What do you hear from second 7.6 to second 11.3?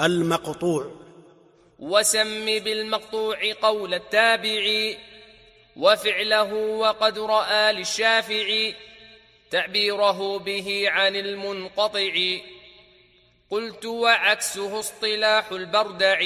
للشافعي تعبيره به عن